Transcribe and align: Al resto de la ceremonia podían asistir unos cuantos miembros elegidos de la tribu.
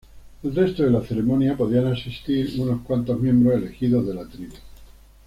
Al 0.43 0.55
resto 0.55 0.81
de 0.81 0.89
la 0.89 1.03
ceremonia 1.03 1.55
podían 1.55 1.85
asistir 1.85 2.59
unos 2.59 2.81
cuantos 2.81 3.19
miembros 3.19 3.53
elegidos 3.61 4.07
de 4.07 4.13
la 4.15 4.25
tribu. 4.27 4.55